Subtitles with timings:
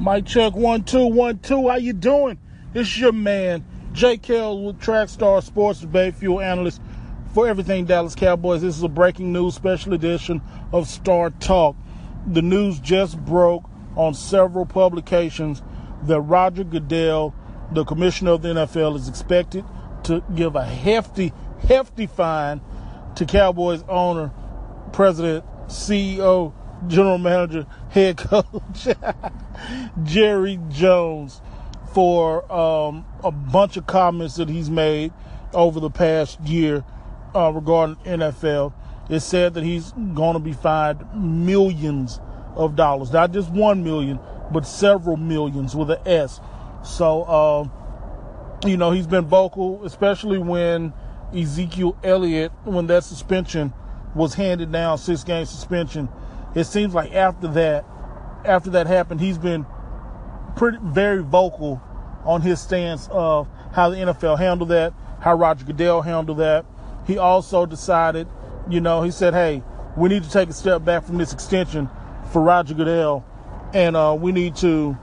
[0.00, 1.68] Mic check one two one two.
[1.68, 2.38] How you doing?
[2.72, 6.80] This is your man Jay Kell with Trackstar Sports Debate Fuel Analyst
[7.34, 8.62] for everything Dallas Cowboys.
[8.62, 10.40] This is a breaking news special edition
[10.72, 11.74] of Star Talk.
[12.28, 13.64] The news just broke
[13.96, 15.62] on several publications
[16.04, 17.34] that Roger Goodell,
[17.72, 19.64] the commissioner of the NFL, is expected
[20.04, 21.32] to give a hefty,
[21.66, 22.60] hefty fine
[23.16, 24.30] to Cowboys owner,
[24.92, 26.52] president, CEO,
[26.86, 28.88] general manager, head coach
[30.04, 31.40] Jerry Jones
[31.92, 35.12] for um, a bunch of comments that he's made
[35.52, 36.84] over the past year
[37.34, 38.72] uh, regarding NFL.
[39.08, 42.20] It said that he's going to be fined millions
[42.54, 44.20] of dollars, not just one million,
[44.52, 46.40] but several millions with an S.
[46.84, 47.68] So, uh,
[48.68, 50.92] you know, he's been vocal, especially when
[51.34, 53.72] Ezekiel Elliott, when that suspension
[54.14, 56.08] was handed down, six game suspension
[56.58, 57.84] it seems like after that,
[58.44, 59.66] after that happened, he's been
[60.56, 61.80] pretty very vocal
[62.24, 66.64] on his stance of how the NFL handled that, how Roger Goodell handled that.
[67.06, 68.28] He also decided,
[68.68, 69.62] you know, he said, hey,
[69.96, 71.88] we need to take a step back from this extension
[72.32, 73.24] for Roger Goodell,
[73.72, 74.96] and uh, we need to,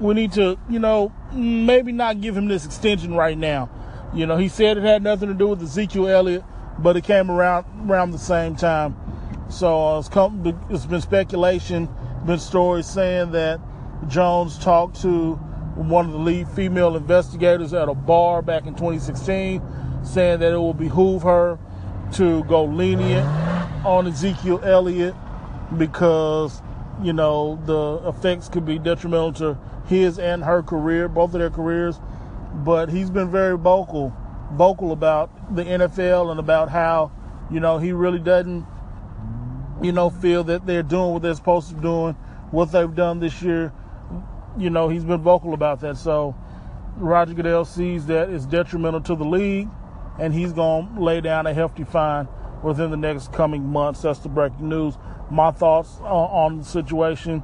[0.00, 3.68] we need to, you know, maybe not give him this extension right now.
[4.14, 6.44] You know, he said it had nothing to do with Ezekiel Elliott,
[6.78, 8.96] but it came around around the same time.
[9.50, 11.88] So uh, it's, come, it's been speculation,
[12.24, 13.60] been stories saying that
[14.06, 15.34] Jones talked to
[15.74, 19.60] one of the lead female investigators at a bar back in 2016,
[20.04, 21.58] saying that it will behoove her
[22.12, 23.26] to go lenient
[23.84, 25.16] on Ezekiel Elliott
[25.76, 26.62] because,
[27.02, 31.50] you know, the effects could be detrimental to his and her career, both of their
[31.50, 31.98] careers.
[32.54, 34.14] But he's been very vocal,
[34.52, 37.10] vocal about the NFL and about how,
[37.50, 38.64] you know, he really doesn't
[39.82, 42.14] you know, feel that they're doing what they're supposed to be doing,
[42.50, 43.72] what they've done this year.
[44.58, 45.96] You know, he's been vocal about that.
[45.96, 46.34] So
[46.96, 49.68] Roger Goodell sees that it's detrimental to the league,
[50.18, 52.28] and he's going to lay down a hefty fine
[52.62, 54.02] within the next coming months.
[54.02, 54.94] That's the breaking news.
[55.30, 57.42] My thoughts on, the situation.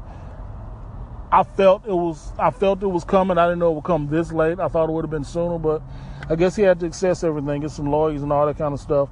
[1.32, 3.36] I felt it was I felt it was coming.
[3.38, 4.60] I didn't know it would come this late.
[4.60, 5.82] I thought it would have been sooner, but
[6.28, 8.80] I guess he had to assess everything, get some lawyers and all that kind of
[8.80, 9.08] stuff.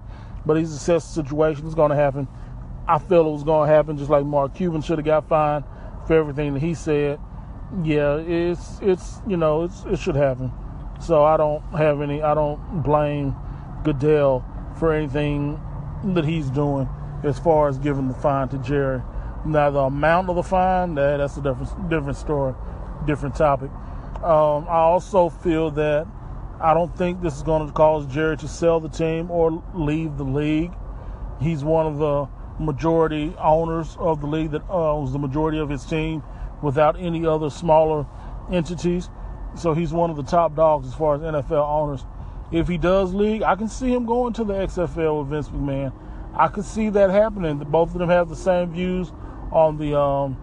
[0.46, 1.66] But he's assessed the situation.
[1.66, 2.28] It's going to happen.
[2.86, 5.64] I felt it was going to happen, just like Mark Cuban should have got fined
[6.06, 7.18] for everything that he said.
[7.82, 10.52] Yeah, it's it's you know it's it should happen.
[11.00, 12.22] So I don't have any.
[12.22, 13.34] I don't blame
[13.84, 14.44] Goodell
[14.78, 15.60] for anything
[16.14, 16.88] that he's doing
[17.22, 19.02] as far as giving the fine to Jerry.
[19.46, 22.54] Now the amount of the fine, that, that's a different different story,
[23.06, 23.70] different topic.
[24.22, 26.06] Um, I also feel that
[26.60, 30.16] I don't think this is going to cause Jerry to sell the team or leave
[30.16, 30.72] the league.
[31.40, 32.28] He's one of the
[32.58, 36.22] majority owners of the league that owns the majority of his team
[36.62, 38.06] without any other smaller
[38.50, 39.08] entities.
[39.56, 42.04] So he's one of the top dogs as far as NFL owners.
[42.52, 45.92] If he does league, I can see him going to the XFL with Vince McMahon.
[46.36, 47.58] I could see that happening.
[47.58, 49.12] Both of them have the same views
[49.52, 50.36] on the um,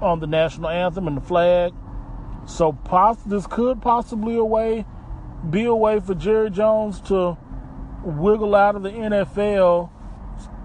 [0.00, 1.74] on the national anthem and the flag.
[2.46, 4.86] So poss- this could possibly a way
[5.50, 7.36] be a way for Jerry Jones to
[8.02, 9.90] wiggle out of the NFL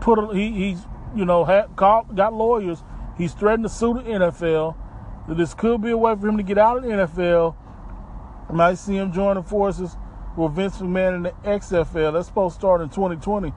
[0.03, 0.79] put he, he's
[1.15, 2.83] you know had, got lawyers.
[3.17, 4.75] He's threatened to sue the NFL.
[5.29, 7.55] This could be a way for him to get out of the NFL.
[8.51, 9.95] might see him joining forces
[10.35, 12.13] with Vince McMahon in the XFL.
[12.13, 13.53] That's supposed to start in 2020.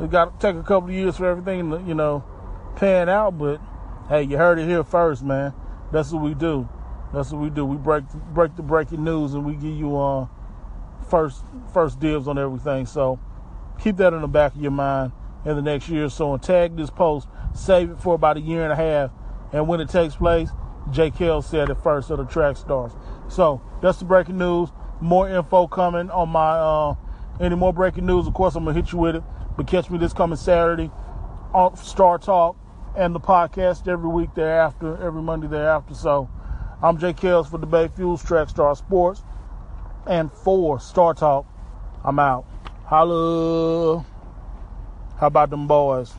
[0.00, 2.24] It's got to take a couple of years for everything to you know
[2.76, 3.36] pan out.
[3.38, 3.60] But
[4.08, 5.52] hey, you heard it here first, man.
[5.92, 6.66] That's what we do.
[7.12, 7.66] That's what we do.
[7.66, 10.28] We break break the breaking news and we give you uh,
[11.10, 11.44] first
[11.74, 12.86] first dibs on everything.
[12.86, 13.20] So
[13.78, 15.12] keep that in the back of your mind
[15.44, 18.40] in the next year or so and tag this post, save it for about a
[18.40, 19.10] year and a half.
[19.52, 20.50] And when it takes place,
[20.90, 21.10] J.
[21.10, 22.92] Kell said it first of the track stars.
[23.28, 24.70] So that's the breaking news.
[25.00, 26.94] More info coming on my uh,
[27.40, 28.26] any more breaking news.
[28.26, 29.22] Of course, I'm gonna hit you with it.
[29.56, 30.90] But catch me this coming Saturday
[31.52, 32.56] on Star Talk
[32.96, 35.94] and the podcast every week thereafter, every Monday thereafter.
[35.94, 36.28] So
[36.82, 39.22] I'm Jay Kells for Debate Fuels, Track Star Sports,
[40.06, 41.46] and for Star Talk.
[42.04, 42.46] I'm out.
[42.86, 44.04] Holla.
[45.20, 46.14] How about them boys?